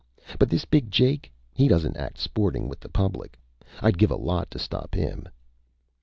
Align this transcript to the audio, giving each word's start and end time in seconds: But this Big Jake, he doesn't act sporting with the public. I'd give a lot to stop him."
But 0.39 0.49
this 0.49 0.65
Big 0.65 0.89
Jake, 0.89 1.31
he 1.53 1.67
doesn't 1.67 1.95
act 1.95 2.17
sporting 2.17 2.67
with 2.67 2.79
the 2.79 2.89
public. 2.89 3.37
I'd 3.83 3.99
give 3.99 4.09
a 4.09 4.15
lot 4.15 4.49
to 4.49 4.57
stop 4.57 4.95
him." 4.95 5.29